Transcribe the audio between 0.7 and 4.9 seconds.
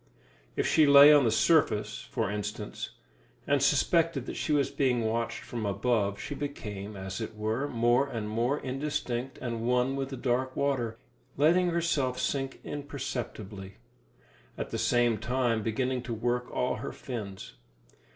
lay on the surface, for instance, and suspected that she was